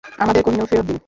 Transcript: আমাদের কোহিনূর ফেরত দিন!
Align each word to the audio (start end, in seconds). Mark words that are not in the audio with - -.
আমাদের 0.17 0.41
কোহিনূর 0.43 0.67
ফেরত 0.67 0.85
দিন! 0.87 0.97